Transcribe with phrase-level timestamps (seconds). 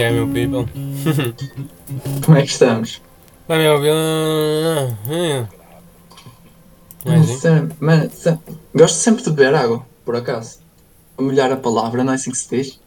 [0.00, 0.66] Como é é, meu people?
[2.24, 3.02] Como é que estamos?
[3.46, 3.92] Vai me ouvir?
[7.04, 8.10] Não é Mano,
[8.74, 10.60] gosto sempre de beber água, por acaso.
[11.18, 12.80] Molhar a palavra, não é assim que se diz?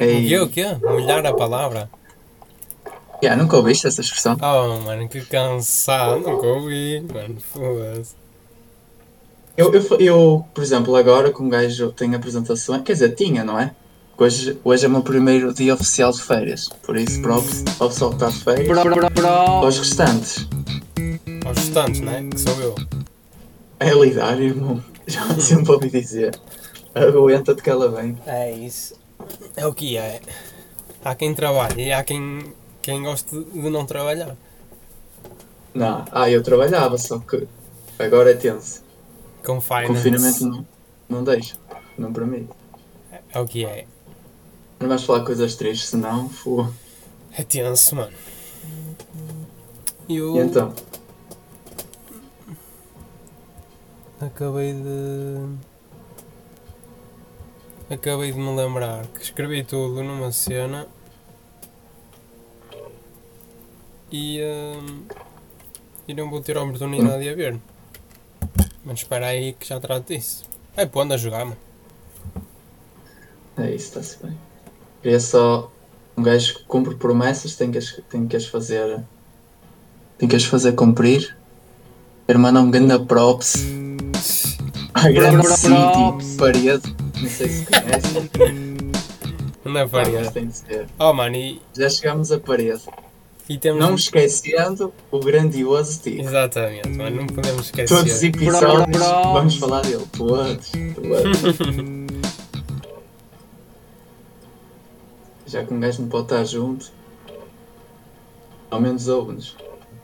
[0.00, 0.26] Ei.
[0.26, 0.40] quê?
[0.40, 0.76] O quê?
[0.82, 1.88] Molhar a palavra?
[3.22, 4.36] Já, nunca ouviste essa expressão?
[4.40, 6.20] Oh, mano, que cansado.
[6.20, 7.36] Nunca ouvi, mano.
[7.40, 8.16] Foda-se.
[9.56, 13.58] Eu, eu, eu, por exemplo, agora que um gajo tem apresentações, quer dizer, tinha, não
[13.58, 13.74] é?
[14.20, 18.10] Hoje, hoje é o meu primeiro dia oficial de férias, por isso, props ao pessoal
[18.10, 18.66] que está de férias.
[18.66, 19.28] Bro, bro, bro.
[19.28, 20.48] Aos restantes,
[21.46, 22.28] Aos restantes, né?
[22.28, 22.74] Que sou eu.
[23.78, 24.82] é lidar, irmão.
[25.06, 26.36] Já sempre ouvi dizer.
[26.96, 28.18] Aguenta-te que ela vem.
[28.26, 28.98] É isso.
[29.54, 30.20] É o que é.
[31.04, 34.36] Há quem trabalhe e há quem, quem goste de não trabalhar.
[35.72, 37.46] Não, ah, eu trabalhava, só que
[38.00, 38.82] agora é tenso.
[39.46, 39.94] Confinamento.
[39.94, 40.66] Confinamento não,
[41.08, 41.54] não deixa,
[41.96, 42.48] não permite.
[43.32, 43.86] É o que é.
[44.80, 46.72] Não vais falar coisas tristes, senão, fu.
[47.36, 48.12] É tenso, mano.
[50.08, 50.72] E eu E então?
[54.20, 55.58] acabei de.
[57.90, 60.86] Acabei de me lembrar que escrevi tudo numa cena
[64.10, 64.40] e.
[64.42, 65.04] hum,
[66.06, 67.58] e não vou ter a oportunidade de a ver.
[68.84, 70.44] Mas espera aí que já trato disso.
[70.76, 71.56] É pô, anda a jogar, mano.
[73.58, 74.38] É isso, está-se bem.
[75.02, 75.70] Queria só.
[76.16, 79.00] Um gajo que cumpre promessas tem que as, tem que as fazer.
[80.18, 81.36] Tem que as fazer cumprir.
[82.26, 83.54] Quero mandar um grande props
[84.92, 86.34] à grande pro- City props.
[86.36, 86.96] parede.
[87.20, 88.28] Não sei se conhecem.
[89.64, 90.32] Anda a Ah, mas variar.
[90.32, 90.86] tem de ser.
[90.98, 92.82] Oh, mano, e, Já chegámos à parede.
[93.48, 93.80] e temos.
[93.80, 96.20] Não esquecendo o grandioso Tico.
[96.20, 98.26] Exatamente, mano, não podemos Todos os esquecer.
[98.26, 100.04] episódios Pro- pro- vamos falar dele.
[100.16, 100.68] Todos.
[100.96, 101.88] todos.
[105.48, 106.92] Já que um gajo não pode estar junto,
[108.70, 109.56] ao menos ouve-nos.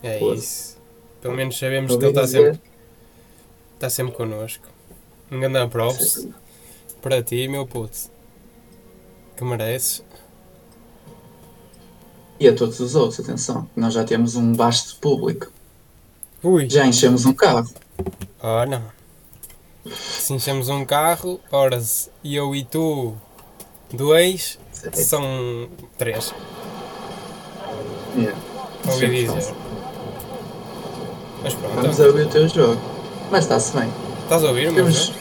[0.03, 0.37] É Foda.
[0.37, 0.79] isso.
[1.21, 2.61] Pelo menos sabemos Ouvi que ele está sempre,
[3.75, 4.67] está sempre connosco.
[5.31, 6.27] Um grande props
[7.03, 8.11] para ti, meu puto.
[9.37, 10.03] Que mereces.
[12.41, 15.53] E a todos os outros, atenção, nós já temos um vasto público.
[16.43, 16.69] Ui!
[16.69, 17.69] Já enchemos um carro.
[18.43, 18.83] Oh, não.
[19.93, 21.83] Se enchemos um carro, ora,
[22.25, 23.15] eu e tu,
[23.93, 24.59] dois,
[24.93, 25.69] são
[25.99, 26.35] três.
[28.17, 28.39] Yeah.
[28.89, 29.55] Ouvi dizer.
[31.43, 32.81] Mas pronto, Vamos a ouvir o teu jogo.
[33.31, 33.91] Mas está-se bem.
[34.23, 34.85] estás a ouvir, meu?
[34.85, 35.13] Temos.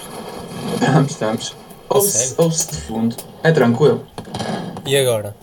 [0.73, 1.55] Estamos, estamos.
[1.89, 3.15] Ouve-se ouve-se de fundo.
[3.43, 4.05] É tranquilo.
[4.85, 5.35] E agora?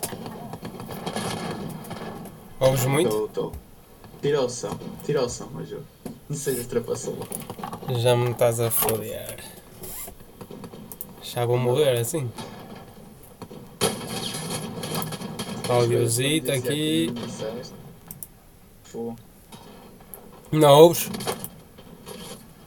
[2.59, 3.09] Ouves muito?
[3.09, 3.53] Estou, estou.
[4.21, 4.77] Tira o som.
[5.05, 5.85] Tira o som, meu jogo.
[6.29, 7.27] Não sejas trapaçola.
[7.97, 9.39] Já me estás a foder.
[11.23, 12.31] Já vou morrer assim.
[15.71, 17.15] Audiozito aqui.
[18.83, 19.15] Fô.
[20.51, 21.09] Não ouves?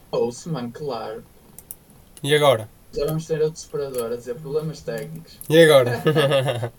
[0.09, 1.23] Ouve-se, mano, claro.
[2.23, 2.69] E agora?
[2.93, 5.37] Já vamos ter outro separador a dizer problemas técnicos.
[5.49, 6.01] E agora?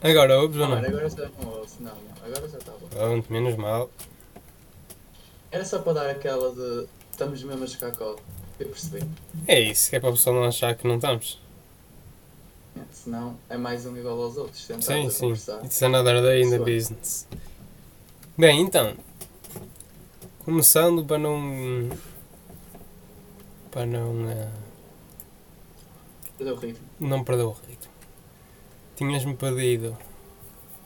[0.00, 1.82] agora ouves ou Não, mano, agora já não ouço.
[1.82, 2.24] Não, não.
[2.24, 2.86] Agora já está bom.
[2.88, 3.90] Pronto, menos mal.
[5.52, 6.86] Era só para dar aquela de.
[7.10, 8.16] Estamos mesmo a jogar cola.
[8.58, 9.06] Eu percebi.
[9.46, 11.43] É isso, que é para o pessoal não achar que não estamos.
[13.04, 14.64] Senão é mais um igual aos outros.
[14.64, 15.20] Sim, sim.
[15.20, 15.62] conversar.
[15.64, 17.26] It's another day in the business.
[18.36, 18.94] Bem, então.
[20.44, 21.90] Começando para não.
[23.70, 24.30] Para não.
[24.30, 24.48] eh,
[26.38, 26.86] Perdeu o ritmo.
[26.98, 27.92] não perder o ritmo.
[28.96, 29.96] Tinhas-me pedido,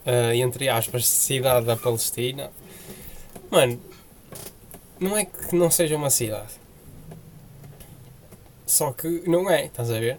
[0.05, 2.51] ah, entre aspas, cidade da Palestina.
[3.51, 3.81] Mano,
[4.99, 6.53] não é que não seja uma cidade.
[8.67, 10.19] Só que não é, estás a ver?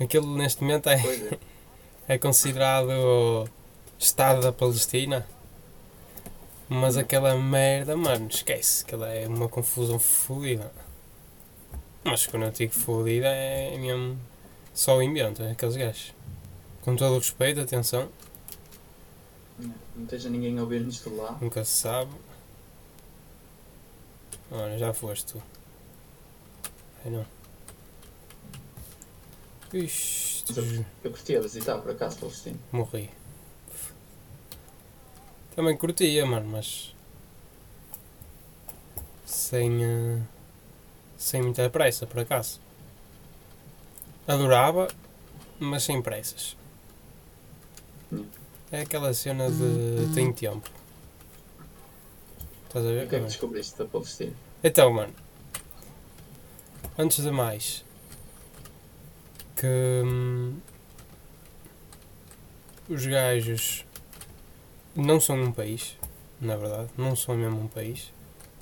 [0.00, 1.38] Aquilo neste momento é, é.
[2.08, 3.48] é considerado
[3.98, 5.26] Estado da Palestina.
[6.68, 8.84] Mas aquela merda, mano, esquece.
[8.84, 10.70] Aquela é uma confusão fodida.
[12.04, 14.18] Mas quando eu digo fodida é mesmo
[14.74, 16.14] só o invento, é aqueles gajos.
[16.82, 18.08] Com todo o respeito, atenção,
[19.58, 21.36] Não esteja ninguém a ouvir-nos de lá.
[21.40, 22.10] nunca se sabe.
[24.50, 25.42] Olha, já foste tu.
[27.04, 27.26] Ai não.
[29.72, 32.56] Ixi, eu, eu curtia visitar por acaso Palestina.
[32.72, 33.10] morri.
[35.54, 36.94] Também curtia, mano, mas.
[39.26, 39.84] Sem.
[39.84, 40.20] eh,
[41.18, 42.60] sem muita pressa, por acaso.
[44.26, 44.88] Adorava,
[45.58, 46.56] mas sem pressas.
[48.12, 48.24] Hum.
[48.70, 50.14] É aquela cena de.
[50.14, 50.70] tem tempo.
[52.68, 53.06] Estás a ver?
[53.06, 54.32] o que é que descobriste da Palestina?
[54.62, 55.12] Então, mano.
[56.96, 57.84] Antes de mais.
[59.58, 59.66] Que
[60.04, 60.54] hum,
[62.88, 63.84] os gajos
[64.94, 65.96] não são um país,
[66.40, 68.12] na verdade, não são mesmo um país,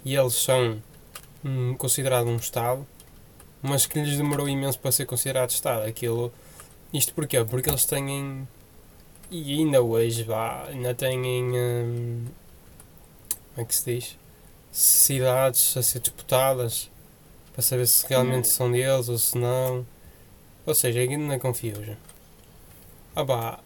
[0.04, 0.82] e eles são
[1.44, 2.86] hum, considerados um Estado,
[3.62, 5.86] mas que lhes demorou imenso para ser considerado Estado.
[5.86, 6.32] Aquilo,
[6.92, 7.44] isto porquê?
[7.44, 8.48] Porque eles têm,
[9.30, 12.24] e ainda hoje, vá, ainda têm, hum,
[13.54, 14.16] como é que se diz?
[14.72, 16.90] Cidades a ser disputadas
[17.52, 19.86] para saber se realmente são deles ou se não.
[20.66, 21.94] Ou seja, é ainda confusion.
[23.14, 23.60] Ah pá,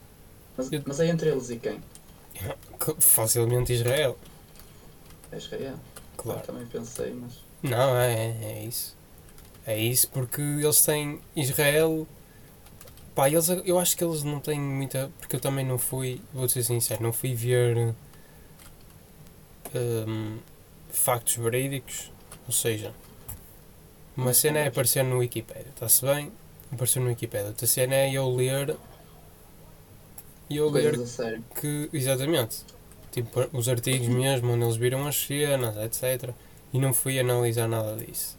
[0.57, 1.83] Mas, Eu- mas é entre eles e quem?
[3.01, 4.17] facilmente Israel,
[5.33, 5.77] É Israel.
[6.17, 6.41] claro.
[6.41, 7.39] Ah, também pensei, mas.
[7.63, 8.97] Não, é, é isso.
[9.67, 12.07] É isso porque eles têm Israel.
[13.15, 15.11] Pá, eles, eu acho que eles não têm muita.
[15.19, 17.95] Porque eu também não fui, vou ser sincero, não fui ver
[19.75, 20.39] hum,
[20.91, 22.11] factos verídicos.
[22.47, 22.93] Ou seja,
[24.17, 26.33] uma cena é aparecer no Wikipedia, está-se bem?
[26.73, 27.49] Apareceu no Wikipedia.
[27.49, 28.77] Outra cena é eu ler.
[30.49, 30.99] E eu ler
[31.61, 32.59] que, exatamente,
[33.13, 36.31] tipo, os artigos mesmo, onde eles viram as cenas, etc.
[36.73, 38.37] E não fui analisar nada disso.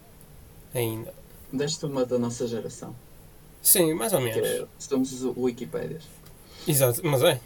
[0.73, 1.13] Ainda.
[1.51, 2.95] Deste uma da nossa geração.
[3.61, 4.47] Sim, mais ou Que menos.
[4.47, 6.03] é, somos os Wikipédias.
[6.67, 7.39] Exato, mas é.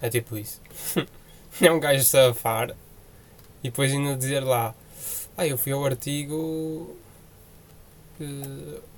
[0.00, 0.60] É tipo isso.
[1.60, 2.70] é um gajo safar
[3.62, 4.74] e depois ainda dizer lá,
[5.36, 6.96] ah, eu fui ao artigo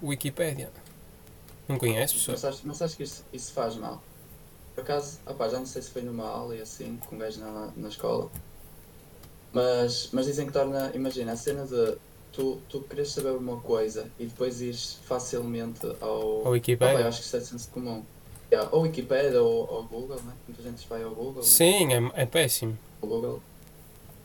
[0.02, 0.70] Wikipédia.
[1.72, 2.34] Não conheces, pessoal?
[2.36, 4.02] Mas acho, mas acho que isso, isso faz mal.
[4.74, 7.40] Por acaso, opá, já não sei se foi numa aula e assim, com um gajo
[7.40, 8.30] na, na escola.
[9.52, 11.96] Mas, mas dizem que torna, imagina, a cena de
[12.32, 16.08] tu, tu queres saber uma coisa e depois ires facilmente ao.
[16.10, 17.06] Ao eu Wikipédia?
[17.08, 18.02] acho que isso é senso comum.
[18.52, 20.32] Yeah, ou Wikipedia ou, ou Google, né?
[20.48, 21.42] Muita gente vai ao Google.
[21.42, 21.48] né?
[21.48, 22.76] Sim, é, é péssimo.
[23.02, 23.42] Ao Google.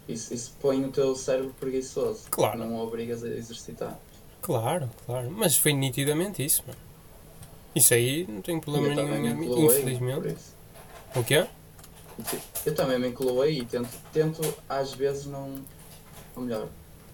[0.07, 2.21] Isso, isso põe o teu cérebro preguiçoso.
[2.30, 2.59] Claro.
[2.59, 4.00] Não o obrigas a exercitar.
[4.41, 5.31] Claro, claro.
[5.31, 6.80] Mas foi nitidamente isso, mano.
[7.75, 10.27] Isso aí não tenho problema eu nenhum, infelizmente.
[10.30, 10.56] isso.
[11.16, 11.45] O quê?
[12.66, 15.54] Eu também me incluo aí e tento, tento às vezes não.
[16.36, 16.68] Ou melhor,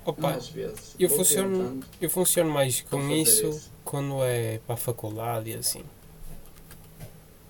[0.05, 0.95] Opa, às vezes.
[0.99, 5.53] eu funciono- tentando eu funciono mais com fazer isso quando é para a faculdade e
[5.55, 5.83] assim.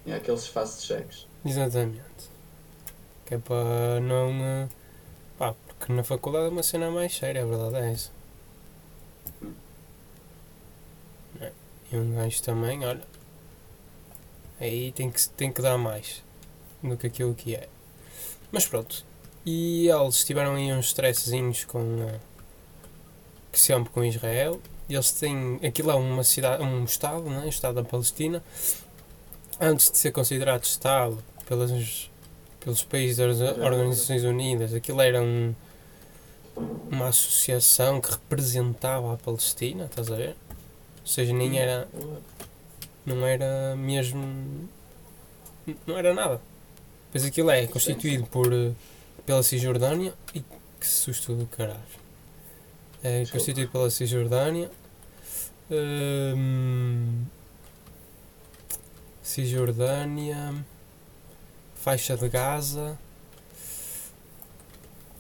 [0.08, 1.28] É aqueles fast checks.
[1.46, 2.02] Exatamente.
[3.26, 4.70] Que é para não.
[5.38, 8.10] Pá, porque na faculdade é uma cena mais séria, a verdade é essa.
[11.42, 11.52] É.
[11.92, 13.02] E um gajo também, olha.
[14.60, 16.24] Aí tem que, tem que dar mais
[16.82, 17.68] do que aquilo que é.
[18.52, 19.04] Mas pronto.
[19.46, 21.80] E eles tiveram aí uns stressezinhos com.
[22.08, 22.20] eh,
[23.52, 24.62] que sempre com Israel.
[24.90, 25.60] Eles têm.
[25.64, 27.48] Aquilo é uma cidade, um Estado, né?
[27.48, 28.44] Estado da Palestina.
[29.60, 32.10] Antes de ser considerado Estado pelas,
[32.60, 35.54] pelos países das Organizações Unidas, aquilo era um,
[36.90, 40.36] uma associação que representava a Palestina, estás a ver?
[41.12, 41.90] Ou seja, nem era.
[43.06, 44.70] Não era mesmo.
[45.86, 46.42] Não era nada.
[47.12, 48.72] Pois aquilo é constituído por, eh,
[49.26, 50.14] pela Cisjordânia.
[50.34, 50.40] E
[50.80, 51.82] que susto do caralho.
[53.04, 54.72] É constituído pela Cisjordânia.
[55.70, 57.26] hum,
[59.22, 60.64] Cisjordânia.
[61.76, 62.98] Faixa de Gaza.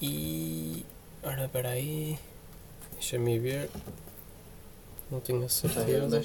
[0.01, 0.85] E.
[1.21, 2.17] Ora, peraí.
[2.93, 3.69] Deixa-me ver.
[5.11, 6.21] Não tenho a certeza.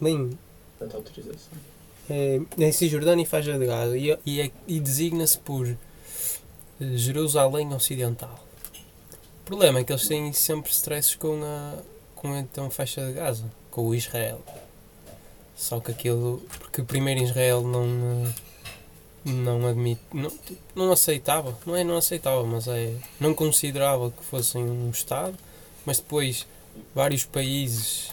[0.00, 0.36] Bem,
[0.80, 1.52] autorização.
[2.10, 5.76] é, é Cisjordânia e faixa de Gaza e, e, é- e designa-se por eh,
[6.96, 8.44] Jerusalém Ocidental.
[9.42, 11.74] O problema é que eles têm sempre stresses com a
[12.16, 14.40] com a então faixa de Gaza, com o Israel.
[15.56, 18.32] Só que aquilo, porque primeiro Israel não eh,
[19.24, 24.24] não admite, não, tipo, não aceitava, não é não aceitava, mas é não considerava que
[24.24, 25.36] fossem um Estado,
[25.84, 26.46] mas depois
[26.94, 28.10] vários países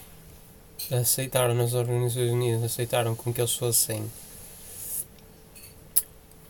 [0.91, 4.09] aceitaram nas Organizações Unidas, aceitaram com que eles fossem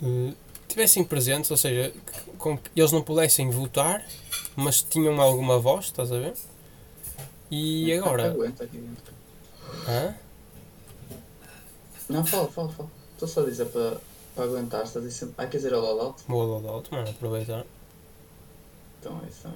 [0.02, 0.34] eh,
[0.68, 1.94] tivessem presentes, ou seja,
[2.38, 4.06] com que eles não pudessem votar,
[4.56, 6.34] mas tinham alguma voz, estás a ver?
[7.52, 8.32] E agora?
[8.32, 9.14] Aguenta aqui dentro.
[9.88, 10.16] Hã?
[12.08, 12.90] Não, fala, fala, fala.
[13.14, 13.98] Estou só a dizer para,
[14.36, 14.84] para aguentar.
[14.84, 15.30] Estás a dizer.
[15.38, 16.24] Ah, quer dizer ao alto?
[16.28, 17.66] Boa loadout, mano, aproveitar.
[19.00, 19.48] Então é isso.
[19.48, 19.52] Então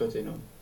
[0.00, 0.53] eu continuo.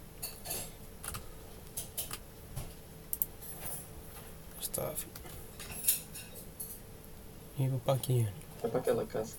[7.58, 8.26] E vou para aqui.
[8.62, 9.34] É para aquela casa.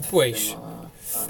[0.00, 0.90] Depois, lá.
[1.16, 1.26] Ah,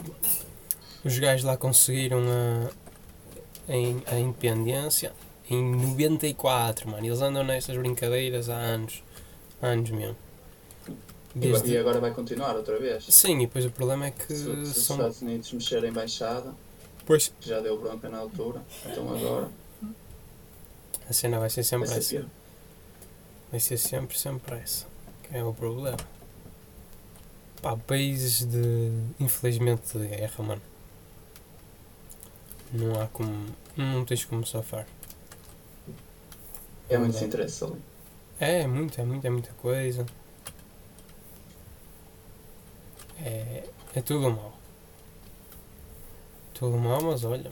[1.04, 5.12] os gajos lá conseguiram a, a, in- a independência
[5.50, 7.04] em 94, mano.
[7.06, 9.02] Eles andam nessas brincadeiras há anos.
[9.62, 10.16] Há anos mesmo.
[10.86, 10.94] e,
[11.34, 13.06] Desde- e agora vai continuar outra vez.
[13.08, 14.96] Sim, e depois o problema é que Se, se os são.
[14.96, 16.54] Estados Unidos mexerem em embaixada,
[17.06, 19.48] Pois, já deu bronca na altura, então agora.
[21.08, 22.10] A cena vai ser sempre Vai ser essa.
[22.10, 22.30] pior.
[23.50, 24.86] Vai ser sempre, sempre essa.
[25.22, 25.96] Que é o problema.
[27.62, 28.90] Pá, países de.
[29.18, 30.62] Infelizmente de guerra, mano.
[32.72, 33.46] Não há como.
[33.76, 34.86] Não tens como safar.
[36.88, 37.80] É muito interesse ali.
[38.40, 40.06] É, é muito, é muito, é muita coisa.
[43.20, 44.52] É, é tudo mal.
[46.54, 47.50] Tudo mal, mas olha.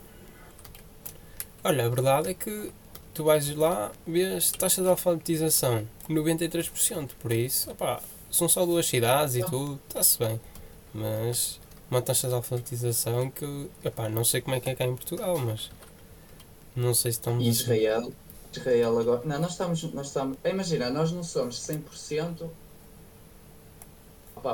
[1.65, 2.73] Olha, a verdade é que
[3.17, 9.35] tu vais lá, vês taxa de alfabetização 93%, por isso, opá, são só duas cidades
[9.35, 9.51] e Então.
[9.51, 10.39] tudo, está-se bem.
[10.93, 11.59] Mas
[11.91, 15.39] uma taxa de alfabetização que, epá, não sei como é que é cá em Portugal,
[15.39, 15.71] mas
[16.75, 17.47] não sei se estamos.
[17.47, 18.13] Israel,
[18.53, 19.23] Israel agora.
[19.25, 19.83] Não, nós estamos.
[19.95, 22.49] Nós estamos imagina, nós não somos 100%.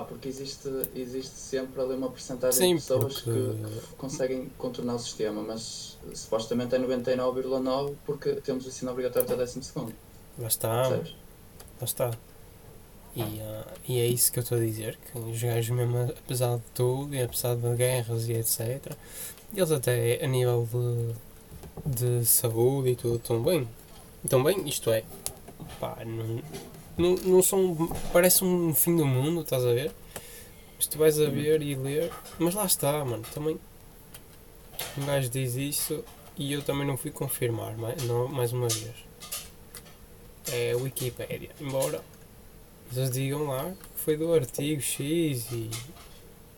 [0.00, 4.98] Porque existe, existe sempre ali uma porcentagem Sim, de pessoas porque- que, conseguem contornar o
[4.98, 9.92] sistema, mas supostamente é 99,9% porque temos o ensino obrigatório até 12 segundo.
[10.38, 10.82] Lá está.
[10.88, 11.10] Percebes?
[11.80, 12.10] Lá está.
[13.14, 16.56] E, ah, e é isso que eu estou a dizer, que os gajos mesmo, apesar
[16.56, 18.92] de tudo, e apesar de guerras e etc,
[19.54, 20.66] eles até a nível
[21.84, 23.68] de, de saúde e tudo estão bem.
[24.24, 25.04] Estão bem, isto é,
[25.78, 26.40] pá, não,
[26.96, 29.92] não, não são, parece um fim do mundo, estás a ver?
[30.76, 33.58] Mas tu vais a ver e ler, mas lá está, mano, também
[34.98, 36.04] um gajo diz isso
[36.36, 38.94] e eu também não fui confirmar, mais, não, mais uma vez.
[40.50, 42.02] É a Wikipédia, embora
[42.94, 45.70] eles digam lá que foi do artigo X e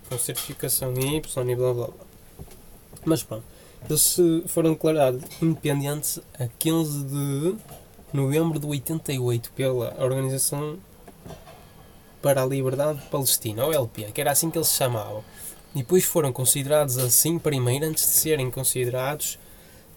[0.09, 2.07] com certificação Y e blá blá blá.
[3.05, 3.45] Mas pronto,
[3.89, 7.57] eles foram declarados independentes a 15 de
[8.15, 10.79] novembro de 88 pela Organização
[12.23, 15.25] para a Liberdade Palestina, OLP, que era assim que eles se chamavam.
[15.75, 19.37] E depois foram considerados assim primeiro antes de serem considerados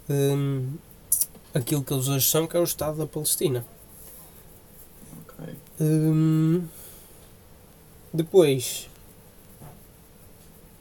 [0.10, 0.74] hum,
[1.54, 3.64] aquilo que eles hoje são, que é o Estado da Palestina.
[5.80, 6.66] Hum,
[8.12, 8.90] depois,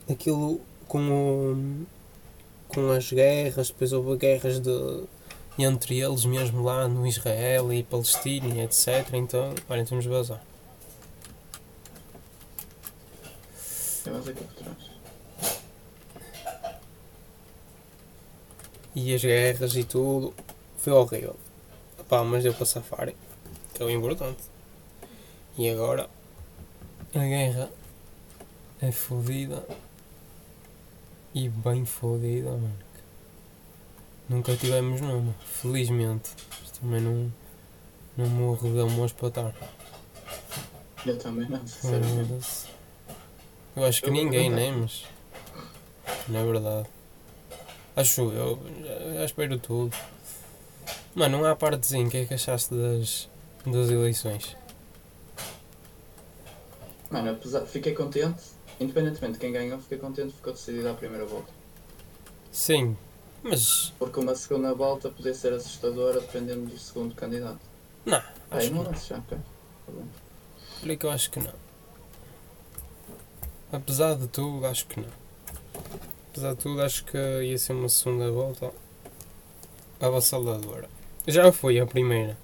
[0.08, 1.86] aquilo com, o,
[2.68, 5.04] com as guerras, depois houve guerras de,
[5.64, 9.14] entre eles mesmo lá no Israel e Palestina etc.
[9.14, 10.40] Então, olha, temos de.
[14.04, 14.96] Tem mais aqui por trás.
[18.94, 20.32] E as guerras e tudo,
[20.78, 21.36] foi horrível.
[22.08, 23.12] Pá, mas deu para safar,
[23.74, 24.42] que é o importante.
[25.58, 26.08] E agora,
[27.14, 27.70] a guerra
[28.80, 29.66] é fodida
[31.34, 32.85] e bem fodida, mano.
[34.28, 36.30] Nunca tivemos numa, felizmente.
[36.60, 37.32] Mas também não,
[38.16, 39.54] não morro de amor para estar.
[41.06, 42.66] Eu também não, sinceramente.
[43.76, 44.72] Eu acho que ninguém, né?
[44.72, 45.04] Mas.
[46.28, 46.88] Não é verdade.
[47.94, 48.60] Acho eu.
[49.14, 49.96] Já, espero tudo.
[51.14, 52.08] Mano, não há partezinho.
[52.08, 53.28] O que é que achaste das,
[53.64, 54.56] das eleições?
[57.10, 58.42] Mano, apesar, fiquei contente,
[58.80, 61.48] independentemente de quem ganhou, fiquei contente, ficou decidido à primeira volta.
[62.50, 62.96] Sim,
[63.46, 63.92] mas.
[63.98, 67.58] Porque uma segunda volta podia ser assustadora dependendo do segundo candidato.
[68.04, 69.38] Não, Ah, acho e que não já, ok.
[69.38, 70.04] Tá bom.
[70.82, 71.52] Olha que eu acho que não.
[73.72, 75.08] Apesar de tudo, acho que não.
[76.30, 78.72] Apesar de tudo, acho que ia ser uma segunda volta
[80.00, 80.88] avassaladora.
[81.26, 82.36] Já foi a primeira.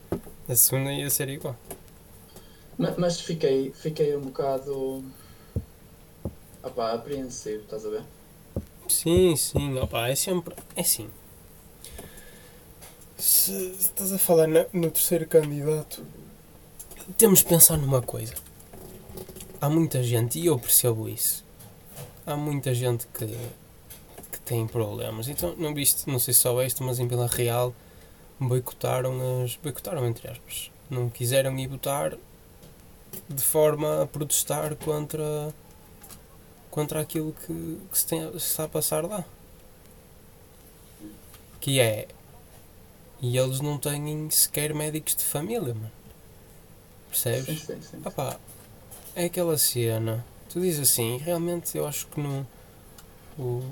[0.49, 1.56] A segunda ia ser igual.
[2.78, 5.04] Ma- Mas fiquei, fiquei um bocado.
[6.62, 8.02] Opá, apreensivo, estás a ver?
[8.92, 10.54] Sim, sim, opa, é sempre.
[10.76, 11.08] É assim.
[13.16, 16.04] Se, estás a falar na- no terceiro candidato,
[17.16, 18.34] temos de pensar numa coisa.
[19.61, 21.44] Há muita gente, e eu percebo isso.
[22.26, 25.28] Há muita gente que, que tem problemas.
[25.28, 27.72] Então, não viste, não sei se soubeste, mas em Vila Real
[28.40, 29.56] boicotaram as.
[29.56, 30.70] boicotaram entre aspas.
[30.90, 32.16] Não quiseram ir votar
[33.28, 35.54] de forma a protestar contra
[36.72, 39.24] contra aquilo que, que se, tem, se está a passar lá.
[41.60, 42.08] Que é.
[43.20, 45.92] E eles não têm sequer médicos de família, mano.
[47.44, 47.60] Sim, Percebes?
[47.60, 48.02] sim, sim.
[48.04, 48.40] Ah pá,
[49.14, 50.24] é aquela cena.
[50.48, 52.46] Tu dizes assim, realmente eu acho que não.
[53.38, 53.62] O,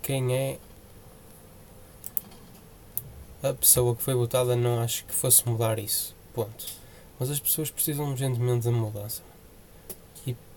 [0.00, 0.58] quem é
[3.42, 6.14] a pessoa que foi votada não acho que fosse mudar isso.
[6.32, 6.66] Ponto.
[7.18, 9.22] Mas as pessoas precisam urgentemente de mudança.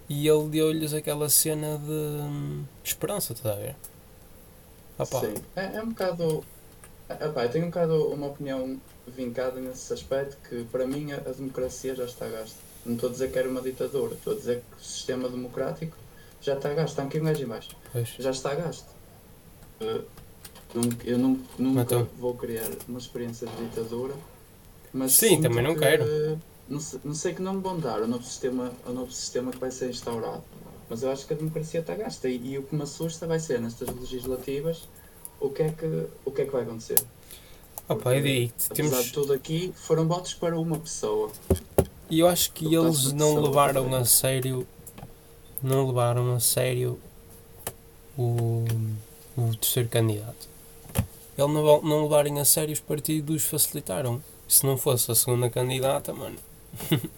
[0.09, 3.75] E, ele deu-lhes aquela cena de hum, esperança, estás a ver?
[4.97, 5.35] Pá, Sim.
[5.55, 6.43] É, é um bocado.
[7.09, 11.31] Epá, eu tenho um bocado uma opinião vincada nesse aspecto que para mim a, a
[11.31, 12.57] democracia já está gasta.
[12.85, 15.95] Não estou a dizer que era uma ditadura, estou a dizer que o sistema democrático
[16.41, 16.89] já está gasto.
[16.91, 18.09] Está um bocadinho mais pois.
[18.19, 18.87] Já está gasto.
[19.81, 20.01] Eh,
[20.73, 22.07] Nunca- eu nun- nunca Então.
[22.19, 24.13] vou criar uma experiência de ditadura.
[24.93, 26.39] Mas Sim, também não que- quero.
[26.69, 29.51] Não sei, não sei que não me vão dar o novo sistema, o novo sistema
[29.51, 30.43] que vai ser instaurado.
[30.89, 32.29] Mas eu acho que a democracia está gasta.
[32.29, 34.87] E, e o que me assusta vai ser nestas legislativas
[35.39, 37.01] o que é que, o que, é que vai acontecer.
[37.87, 39.05] Opa, eu Apesar temos.
[39.05, 41.31] de tudo aqui, foram votos para uma pessoa.
[42.09, 44.67] E eu acho que Eu eles não levaram a sério.
[45.61, 46.99] Não levaram a sério
[48.17, 48.63] o,
[49.37, 50.47] o terceiro candidato.
[51.37, 54.21] Ele não, não levarem a sério os partidos facilitaram.
[54.47, 56.37] Se não fosse a segunda candidata, mano.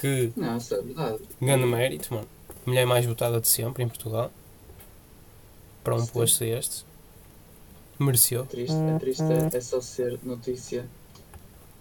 [0.00, 1.18] que Não, isso é verdade.
[1.40, 2.28] grande mérito, mano.
[2.66, 4.30] Mulher mais votada de sempre em Portugal.
[5.82, 6.84] Para um posto este.
[7.98, 8.42] Mereceu.
[8.42, 10.86] É triste, é triste é, é só ser notícia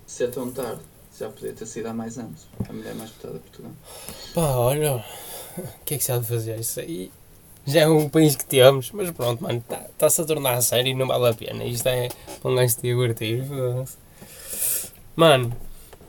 [0.06, 0.82] ser tão tarde.
[1.18, 2.48] Já podia ter sido há mais anos.
[2.68, 3.72] A mulher mais votada de Portugal.
[4.34, 5.06] Pá, olha,
[5.58, 6.60] o que é que se há de fazer?
[6.60, 7.12] Isso aí
[7.66, 10.96] já é um país que temos, mas pronto, mano, está-se a tornar a sério e
[10.96, 11.64] não vale a pena.
[11.64, 12.10] Isto é
[12.44, 13.44] um gajo de divertir.
[15.16, 15.56] Mano,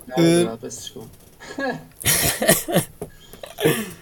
[0.07, 0.21] Não, Eh.
[0.21, 1.09] é verdade, peço desculpa.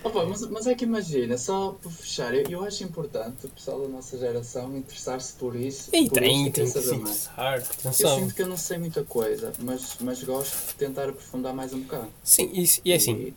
[0.05, 3.81] Opa, mas, mas é que imagina, só para fechar, eu, eu acho importante o pessoal
[3.83, 5.91] da nossa geração interessar-se por isso.
[5.93, 9.53] e por tem, tem que se interessar, Eu sinto que eu não sei muita coisa,
[9.59, 12.09] mas, mas gosto de tentar aprofundar mais um bocado.
[12.23, 13.35] Sim, isso, e é assim, E-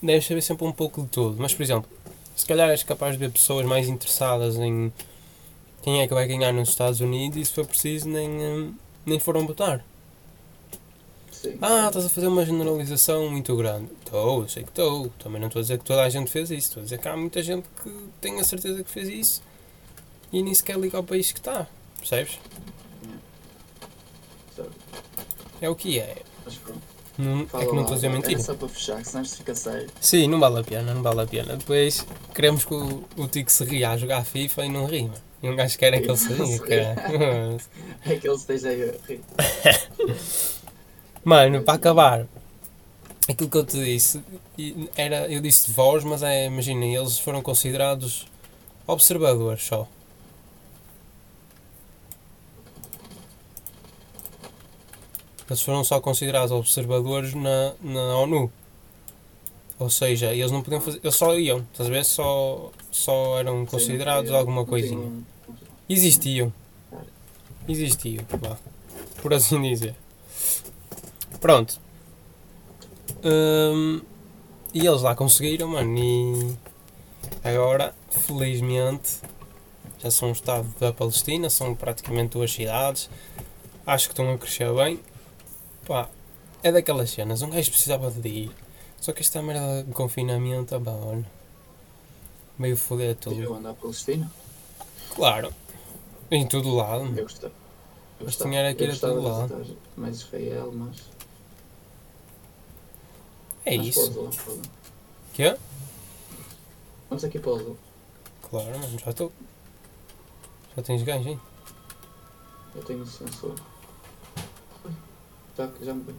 [0.00, 1.90] deves saber sempre um pouco de tudo, mas por exemplo,
[2.36, 4.92] se calhar és capaz de ver pessoas mais interessadas em
[5.82, 8.74] quem é que vai ganhar nos Estados Unidos e se for preciso nem, hum,
[9.04, 9.84] nem foram votar.
[11.44, 11.58] Sim.
[11.60, 13.90] Ah, estás a fazer uma generalização muito grande.
[14.04, 15.08] Estou, eu sei que estou.
[15.18, 16.68] Também não estou a dizer que toda a gente fez isso.
[16.68, 17.90] Estou a dizer que há muita gente que
[18.20, 19.42] tem a certeza que fez isso
[20.32, 21.66] e nem sequer liga ao país que está.
[21.98, 22.38] Percebes?
[24.56, 24.68] Sabe?
[25.60, 26.16] É o que é.
[26.44, 26.94] Mas pronto.
[27.16, 28.40] Não, é que não estou a dizer era mentira.
[28.40, 29.88] só para fechar, que senão isto fica sério.
[30.00, 31.56] Sim, não vale a pena, não vale a pena.
[31.56, 35.14] Depois queremos que o, o Tico se ria a jogar FIFA e não rima.
[35.40, 36.58] E um gajo quer é que ele se ria,
[36.96, 37.56] cara.
[38.06, 39.20] É que ele esteja a rir.
[41.24, 42.26] Mano, para acabar,
[43.26, 44.22] aquilo que eu te disse,
[44.94, 48.26] era, eu disse voz, mas é, imaginem, eles foram considerados
[48.86, 49.88] observadores só.
[55.48, 58.52] Eles foram só considerados observadores na, na ONU.
[59.78, 61.00] Ou seja, eles não podiam fazer.
[61.02, 62.04] Eles só iam, estás a ver?
[62.04, 65.10] Só, só eram considerados alguma coisinha.
[65.88, 66.52] Existiam.
[67.68, 68.56] Existiam, vá.
[69.20, 69.94] Por assim dizer.
[71.44, 71.78] Pronto.
[73.22, 74.00] Hum,
[74.72, 75.98] e eles lá conseguiram, mano.
[75.98, 76.56] E
[77.46, 79.18] agora, felizmente,
[79.98, 81.50] já são um Estado da Palestina.
[81.50, 83.10] São praticamente duas cidades.
[83.86, 84.98] Acho que estão a crescer bem.
[85.86, 86.08] Pá,
[86.62, 87.42] é daquelas cenas.
[87.42, 88.50] Um gajo precisava de ir.
[88.98, 91.26] Só que esta merda de confinamento, pá, olha.
[92.58, 93.42] Meio foder tudo.
[93.42, 94.32] Eu ando à Palestina.
[95.14, 95.52] Claro.
[96.30, 97.04] Em todo lado.
[97.14, 97.48] Eu gostava.
[97.48, 97.52] Eu
[98.20, 99.76] Mas gostava- tinha era que ir a todo lado.
[99.94, 101.13] Mais Israel, mas.
[103.66, 104.12] É mas isso.
[104.12, 104.62] pode lá.
[105.32, 105.56] Quê?
[107.08, 107.78] Vamos aqui para o Zoo.
[108.50, 109.32] Claro, mano, já estou.
[110.76, 111.40] Já tens ganho, hein?
[112.74, 113.54] Eu tenho o sensor.
[115.56, 116.14] Já, já me.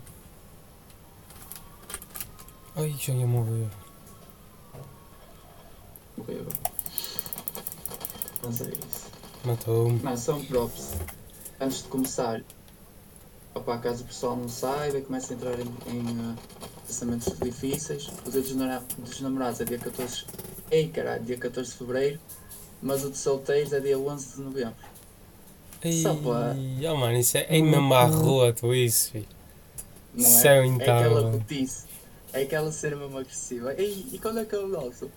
[2.75, 3.69] Ai, já ia morrer.
[6.17, 6.57] Morreu agora.
[8.43, 9.11] Mas é isso.
[9.43, 9.99] Matou-me.
[9.99, 10.93] Não, são props.
[11.59, 12.41] Antes de começar,
[13.53, 16.35] opa, caso o pessoal não saiba comece a entrar em, em uh,
[16.85, 20.25] pensamentos difíceis, o dia dos, namora- dos namorados é dia 14.
[20.71, 22.19] Ei caralho, dia 14 de Fevereiro,
[22.81, 24.75] mas o de solteiros é dia 11 de Novembro.
[25.83, 26.55] Ai, Só pá.
[26.91, 29.27] oh, mano, isso é, é mesmo arroto isso, filho.
[30.13, 30.65] Não Céu é?
[30.65, 31.85] então, É aquela putice.
[32.33, 33.73] É aquela cena mesmo agressiva.
[33.77, 35.09] Ei, e quando é que é o nosso?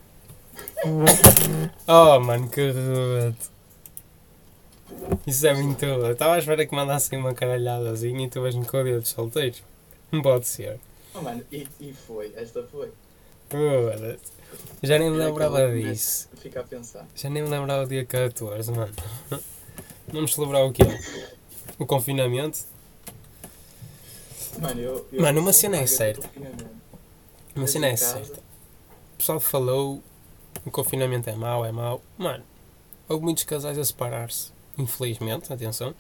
[1.87, 3.51] Oh, mano, que arroto.
[5.27, 5.85] Isso é muito.
[5.85, 9.11] Eu estava à espera que mandassem uma caralhadazinha e tu vais-me com o dia dos
[9.11, 9.63] solteiros.
[10.11, 10.81] Não pode ser.
[11.19, 12.93] Oh mano, e, e foi, esta foi.
[13.49, 14.19] Foda-se.
[14.83, 16.29] Já nem me lembrava disso.
[16.37, 17.07] Fica a pensar.
[17.15, 18.95] Já nem me lembrava do dia 14, mano.
[20.13, 20.85] Vamos celebrar o quê?
[21.79, 22.61] O confinamento?
[24.61, 26.29] Mano, eu, eu Mano, uma cena é certa.
[27.55, 28.41] Uma cena é casa, certa.
[29.15, 30.03] O pessoal falou
[30.65, 32.01] o confinamento é mau, é mau.
[32.17, 32.45] Mano,
[33.09, 34.53] houve muitos casais a separar-se.
[34.77, 35.95] Infelizmente, atenção.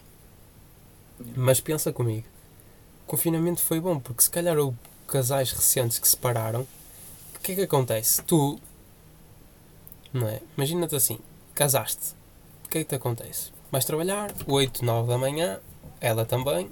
[1.36, 2.26] Mas pensa comigo.
[3.04, 4.76] O confinamento foi bom, porque se calhar houve
[5.08, 6.66] casais recentes que se separaram.
[7.36, 8.22] O que é que acontece?
[8.22, 8.58] Tu,
[10.12, 10.40] não é?
[10.56, 11.18] Imagina-te assim,
[11.54, 12.14] casaste.
[12.64, 13.50] O que é que te acontece?
[13.70, 15.60] Vais trabalhar 8, 9 da manhã,
[16.00, 16.70] ela também,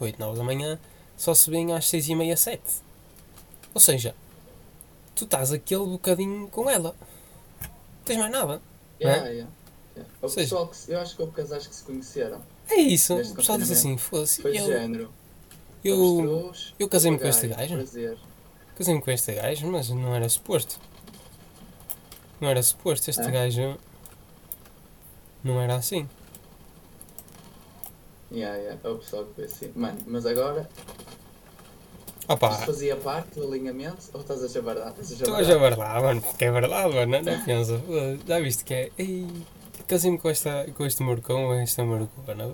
[0.00, 0.78] 8, 9 da manhã,
[1.16, 2.62] só se vêem às 6 e meia, 7.
[3.74, 4.14] Ou seja,
[5.14, 6.94] tu estás aquele bocadinho com ela.
[7.62, 7.68] Não
[8.04, 8.60] tens mais nada.
[9.00, 9.50] Yeah, yeah.
[10.22, 12.40] O pessoal que se- eu acho que houve casais que se conheceram.
[12.68, 15.10] É isso, o pessoal diz assim, foda-se, Foi eu, género.
[15.86, 17.76] Eu eu casei-me com este gajo.
[18.76, 20.78] Casei-me com este gajo, mas não era suposto.
[22.40, 23.30] Não era suposto, este É?
[23.30, 23.78] gajo
[25.42, 26.08] não era assim.
[28.30, 28.80] Yeah, yeah.
[28.82, 29.72] É o pessoal que foi assim.
[29.74, 30.68] Mano, mas agora,
[32.28, 34.88] Opá, isto fazia parte do alinhamento ou estás a chavardar?
[34.88, 35.70] Estás a estou a chavardar?
[35.70, 39.28] jabar lá, mano, porque é verdade, mano, não, pensa, foda-se, já viste que é, ei,
[39.86, 42.52] casei-me com, esta, com este morcão ou esta morcona,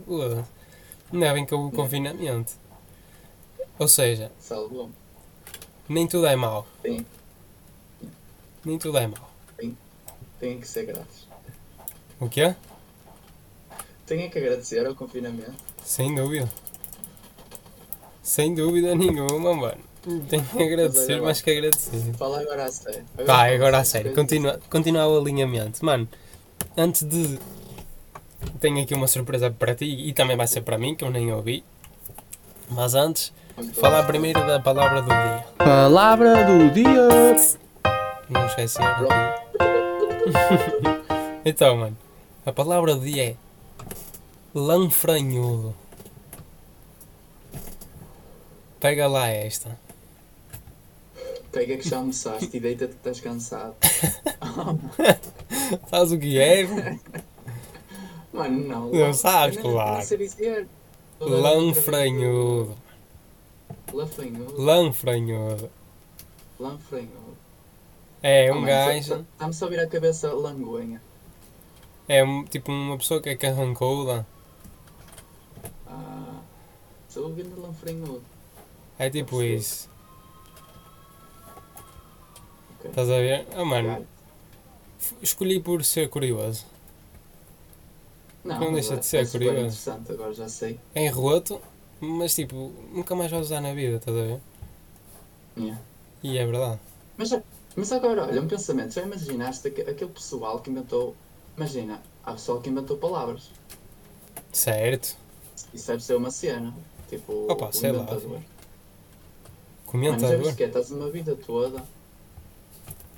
[1.12, 2.52] é bem com o confinamento.
[3.78, 4.90] Ou seja, Salvou.
[5.88, 7.04] nem tudo é mau, Sim,
[8.64, 9.30] nem tudo é mau.
[10.38, 11.26] têm que ser gratos.
[12.20, 12.54] O quê?
[14.06, 15.54] Tenho que agradecer ao confinamento.
[15.85, 16.48] Sem dúvida.
[18.22, 19.80] Sem dúvida nenhuma, mano.
[20.28, 22.12] Tenho que agradecer, mais que agradecer.
[22.14, 23.04] Fala agora a sério.
[23.24, 24.14] Vai, agora a sério.
[24.14, 25.85] Continua, continua o alinhamento.
[25.85, 26.08] Mano,
[26.76, 27.38] antes de.
[28.61, 31.32] Tenho aqui uma surpresa para ti e também vai ser para mim, que eu nem
[31.32, 31.64] ouvi.
[32.68, 33.32] Mas antes,
[33.74, 35.44] falar primeiro da palavra do dia.
[35.58, 37.08] Palavra do dia.
[38.28, 38.82] Não esquecer.
[41.44, 41.98] então, mano,
[42.46, 43.36] a palavra do dia é.
[44.54, 45.74] Lanfranhudo.
[48.80, 49.78] Pega lá esta.
[51.50, 53.74] Pega que já almoçaste e deita-te que estás cansado.
[55.88, 56.66] Sabes o que é?
[58.32, 58.90] Mano, não.
[58.90, 60.02] Não sabes, claro.
[60.02, 60.66] Sei.
[61.20, 62.74] Lanfranhudo.
[63.92, 65.70] Lanfranhudo.
[66.59, 67.37] Lanfranhudo.
[68.22, 69.26] É Ah, um mano, gajo.
[69.33, 71.00] Está-me só a vir à cabeça languenha.
[72.09, 74.26] É um- tipo uma pessoa que é carrancuda.
[75.87, 76.40] Ah,
[77.09, 77.52] sou o grande.
[78.98, 79.88] É tipo isso.
[82.78, 82.90] Ok.
[82.90, 83.46] Estás a ver?
[83.55, 84.07] Ah, mano, Cara,
[85.00, 86.64] f- escolhi por ser curioso.
[88.44, 89.90] Não, não deixa é- de ser é curioso.
[89.90, 90.78] agora já sei.
[90.94, 91.61] É enroto,
[92.02, 94.40] mas tipo, nunca mais vais usar na vida, estás a ver?
[95.56, 95.80] Yeah.
[96.22, 96.80] E é verdade.
[97.16, 97.30] Mas,
[97.76, 98.92] mas agora, olha, um pensamento.
[98.92, 101.14] Já imaginaste aque- aquele pessoal que inventou.
[101.56, 103.50] Imagina, há pessoal que inventou palavras.
[104.52, 105.16] Certo.
[105.72, 106.74] Isso deve ser uma cena.
[107.08, 108.02] Tipo, Opa, o sei lá.
[108.02, 108.30] inventador.
[108.30, 108.44] Mano,
[109.84, 110.38] já Comentador.
[110.38, 110.66] viste que é?
[110.68, 111.82] Estás uma vida toda.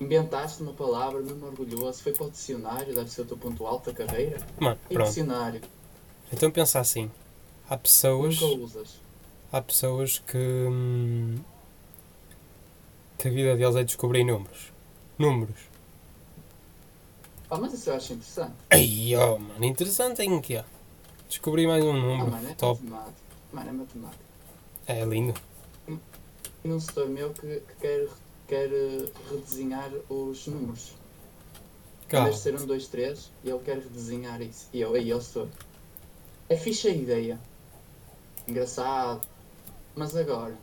[0.01, 2.03] Inventaste uma palavra, mesmo orgulhoso.
[2.03, 4.39] Foi para o dicionário, deve ser o teu ponto alto da carreira.
[4.59, 5.07] Mano, E pronto.
[5.09, 5.61] dicionário,
[6.33, 7.09] Então pensa assim.
[7.69, 8.39] Há pessoas.
[9.53, 10.37] Há pessoas que.
[10.37, 11.39] hum,
[13.19, 14.73] que a vida deles é descobrir números.
[15.19, 15.57] Números.
[17.51, 18.53] Ah, mas isso eu acho interessante.
[18.71, 20.65] Ai, oh, mano, interessante em que é?
[21.29, 22.31] Descobri mais um Ah, número.
[22.31, 22.83] mano, é Top.
[22.83, 23.15] matemática.
[23.53, 24.25] Mano, é matemática.
[24.87, 25.35] É lindo.
[26.65, 28.09] Um setor meu que, que quer,
[28.49, 30.93] quer eh, redesenhar os números.
[32.05, 32.27] Em Calma.
[32.29, 34.67] vez de ser um, dois, três, e ele quer redesenhar isso.
[34.73, 35.49] E eu, aí eu estou.
[36.49, 37.39] É fixe a ideia.
[38.49, 39.21] Engraçado.
[39.97, 40.55] Mas agora.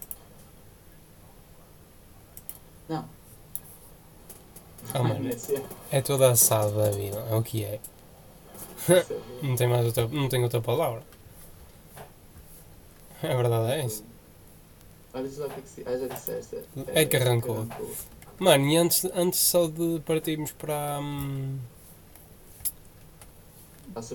[2.89, 3.05] Não.
[4.93, 5.29] Ah, mano.
[5.91, 7.17] É- É toda assado da vida.
[7.29, 7.75] É o que é.
[7.75, 7.81] é-
[9.43, 11.03] Não tem mais outra, não tem outra palavra.
[13.23, 14.03] A verdade é isso.
[15.13, 15.83] Olha que é que se.
[15.85, 16.57] Ah, já disseste.
[16.87, 17.69] É carrancudo.
[18.39, 20.99] Mano, e antes, antes só de partirmos para.
[20.99, 21.59] hum,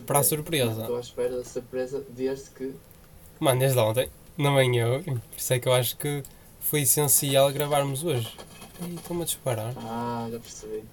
[0.06, 0.80] Para a surpresa.
[0.82, 2.74] Estou à espera da surpresa desde que.
[3.38, 4.10] Mano, desde ontem.
[4.36, 5.02] Não vem eu.
[5.02, 6.22] Por isso é que eu acho que
[6.60, 8.36] foi essencial gravarmos hoje.
[8.82, 9.74] Ih, estou-me a disparar.
[9.78, 10.84] Ah, já percebi.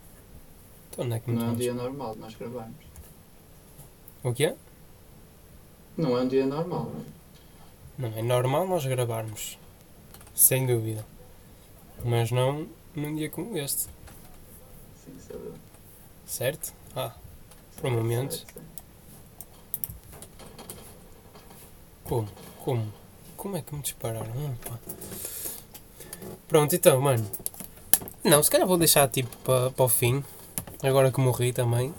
[0.90, 2.76] Então onde é que me Não é um dia normal de nós gravarmos.
[4.24, 4.56] O que é?
[5.98, 6.92] Não é um dia normal.
[7.98, 9.58] Não, é normal nós gravarmos.
[10.34, 11.06] Sem dúvida.
[12.04, 13.84] Mas não num dia como este.
[15.04, 15.62] Sim, é verdade.
[16.26, 16.74] Certo?
[16.96, 17.14] Ah,
[17.80, 18.36] por momento.
[18.36, 18.73] Certo, certo.
[22.04, 22.28] Como?
[22.64, 22.94] Como?
[23.38, 24.56] Como é que me dispararam?
[24.66, 24.80] Pá.
[26.48, 27.26] Pronto, então, mano.
[28.24, 30.24] Não, se calhar vou deixar tipo para o fim.
[30.82, 31.94] Agora que morri também.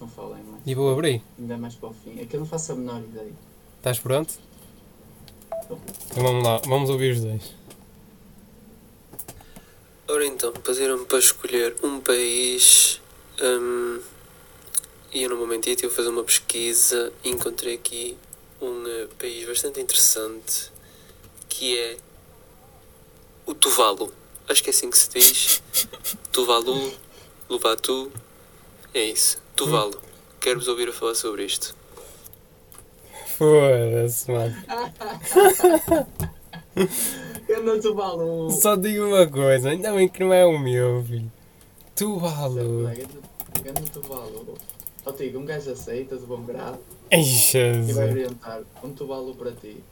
[0.00, 0.62] Não falem mais.
[0.66, 1.22] E vou abrir.
[1.38, 2.20] Ainda mais para o fim.
[2.20, 3.32] É que eu não faço a menor ideia.
[3.78, 4.34] Estás pronto?
[5.50, 5.78] Então
[6.22, 7.54] vamos lá, vamos ouvir os dois.
[10.08, 13.00] Ora então, pediram-me para escolher um país
[13.42, 14.00] hum,
[15.18, 18.16] e eu no momento estive a fazer uma pesquisa e encontrei aqui
[18.62, 20.70] um eh, país bastante interessante
[21.48, 21.96] que é
[23.44, 24.14] o Tuvalu.
[24.48, 25.60] Acho que é assim que se diz.
[26.30, 26.92] Tuvalu,
[27.50, 28.12] Luvatu,
[28.94, 29.42] é isso.
[29.56, 30.00] Tuvalu.
[30.40, 31.74] Quero-vos ouvir a falar sobre isto.
[33.36, 34.54] Foda-se, mano.
[37.48, 38.52] Eu não maluco.
[38.52, 41.32] Só digo uma coisa, ainda bem que não é o meu, filho.
[41.96, 42.84] Tuvalu.
[43.64, 44.77] Grande Tuvalu.
[45.08, 46.78] Ó Tigo, um gajo aceita de bom grado
[47.10, 49.82] Ai, e vai orientar um Tuvalu para ti.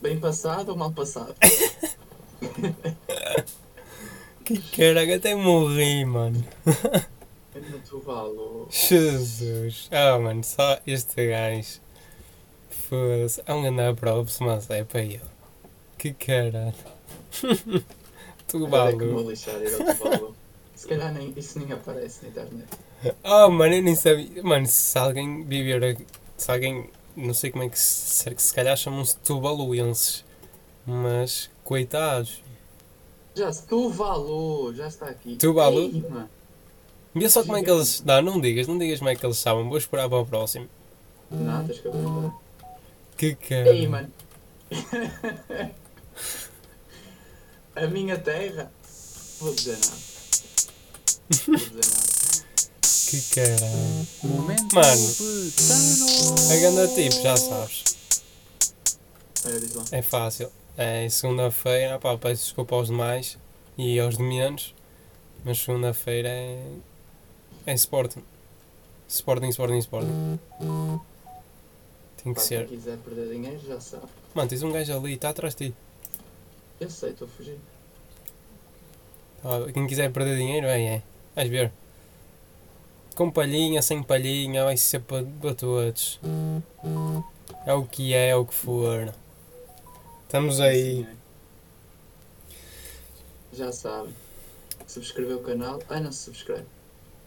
[0.00, 1.34] Bem passado ou mal passado?
[4.44, 6.44] Que caraca, até morri, mano.
[7.54, 8.68] Grande Tuvalu.
[8.70, 9.88] Jesus.
[9.90, 11.80] Ah, mano, só este gajo.
[12.68, 13.42] Foda-se.
[13.46, 15.20] É um grande props, mas é para ele.
[15.98, 16.74] Que caralho.
[18.46, 20.36] Tu Agora é que lixar ir ao Tuvalu.
[20.76, 22.68] Se calhar nem, isso nem aparece na internet.
[23.22, 24.42] Oh, mano, eu nem sabia.
[24.42, 25.98] Mano, se alguém viver.
[26.36, 26.88] Se alguém.
[27.16, 30.24] Não sei como é que se, se calhar chamam-se tuvaluenses.
[30.86, 32.42] Mas, coitados.
[33.34, 35.36] Já, Tuvalu, já está aqui.
[35.36, 35.82] Tuvalu?
[35.82, 36.30] Ei, mano.
[37.14, 38.02] Vê só como é que eles.
[38.04, 39.68] Não, não digas, não digas como é que eles chamam.
[39.68, 40.68] Vou esperar para o próximo.
[41.30, 42.34] Não, tens que aguentar.
[43.16, 43.90] Que Ei, caralho.
[43.90, 44.12] mano.
[47.76, 48.70] A minha terra.
[49.40, 49.96] Vou dizer nada.
[51.46, 52.13] Vou dizer nada.
[53.14, 54.06] Que caralho.
[54.24, 55.08] Momento Mano.
[56.50, 57.84] A ganda tipo, já sabes.
[59.60, 59.84] Diz lá.
[59.92, 60.50] É fácil.
[60.76, 63.38] É segunda-feira, pá, peço desculpa aos demais
[63.78, 64.74] e aos de menos,
[65.44, 66.66] mas segunda-feira é.
[67.66, 68.24] é Sporting.
[69.08, 70.40] Sporting, Sporting, Sporting.
[72.16, 72.66] Tem que Pá, ser.
[72.66, 74.06] Quem quiser perder dinheiro já sabe.
[74.34, 75.76] Mano, tens um gajo ali, está atrás de ti.
[76.80, 77.58] Eu sei, estou a fugir.
[79.40, 81.02] Tá, quem quiser perder dinheiro, é, é.
[81.36, 81.70] Vais ver.
[83.14, 86.20] Com palhinha, sem palhinha, vai ser para, para todos.
[87.64, 89.14] É o que é, é o que for.
[90.24, 91.06] Estamos aí.
[93.52, 94.12] Já sabem.
[94.86, 95.80] Subscrever o canal.
[95.88, 96.66] Ai, não se subscreve.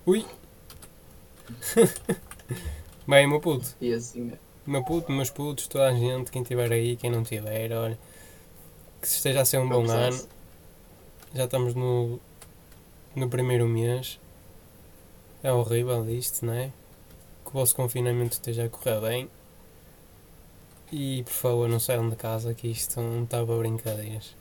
[0.06, 0.26] Ui!
[3.08, 3.74] Bem, meu puto.
[3.80, 4.38] E assim é.
[4.66, 7.98] Meu puto, meus putos, toda a gente, quem estiver aí, quem não estiver, olha.
[9.02, 10.28] Que esteja a ser um bom ano.
[11.34, 12.20] Já estamos no,
[13.16, 14.20] no primeiro mês.
[15.44, 16.72] É horrível isto, não é?
[17.44, 19.30] Que o vosso confinamento esteja a correr bem.
[20.92, 24.36] E por favor não saiam de casa que isto não está para brincadeiras.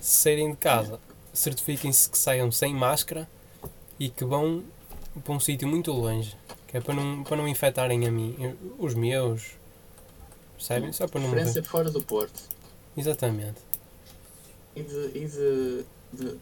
[0.00, 0.98] Se saírem de casa,
[1.32, 3.28] certifiquem-se que saiam sem máscara
[3.98, 4.64] e que vão
[5.22, 6.36] para um sítio muito longe.
[6.66, 9.52] Que é para não, para não infectarem a mim, os meus.
[10.56, 10.92] Percebem?
[10.92, 11.42] Só para não morrer.
[11.42, 12.42] Preferência fora do Porto.
[12.96, 13.60] Exatamente.
[14.74, 15.06] E de.
[15.14, 15.84] E de.
[16.12, 16.38] de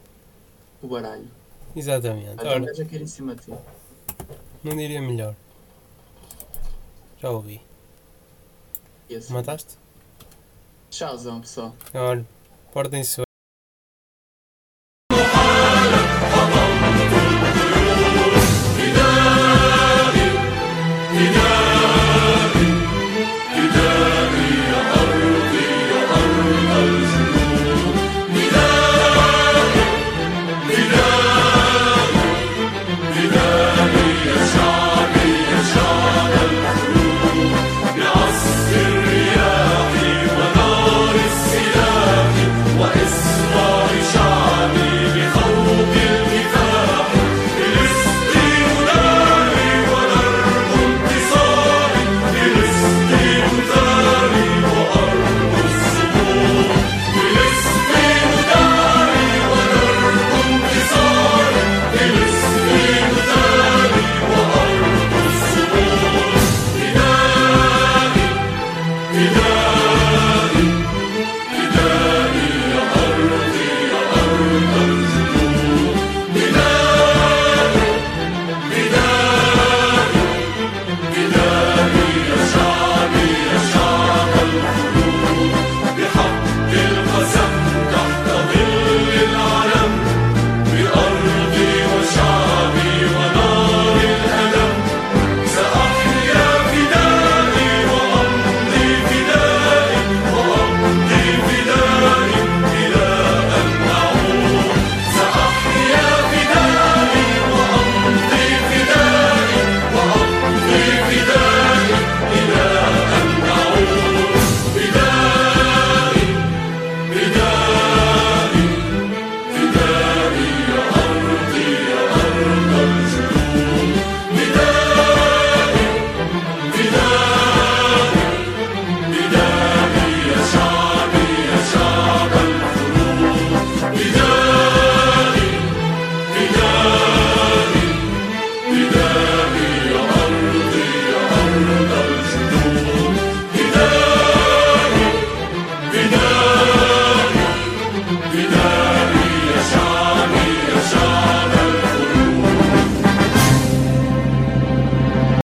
[0.80, 1.28] o baralho.
[1.76, 2.40] Exatamente.
[2.40, 3.54] Olha, um Ora, gajo a cair em cima de ti.
[4.62, 5.34] não diria melhor.
[7.20, 7.60] Já ouvi.
[9.08, 9.32] E assim.
[9.32, 9.76] Mataste?
[10.90, 11.74] Tchauzão, pessoal.
[11.92, 12.24] Olha,
[12.72, 13.22] portem-se